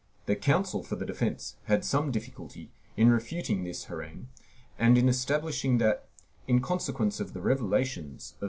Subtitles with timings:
[0.25, 4.29] The counsel for the defence had some difficulty in refuting this harangue
[4.79, 6.07] and in establishing that,
[6.47, 8.39] in consequence of the revelations of M.